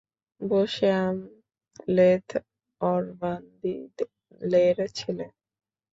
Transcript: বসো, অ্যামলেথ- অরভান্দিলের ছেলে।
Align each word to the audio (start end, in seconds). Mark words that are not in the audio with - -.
বসো, 0.41 0.85
অ্যামলেথ- 0.87 2.45
অরভান্দিলের 2.81 4.07
ছেলে। 4.95 5.25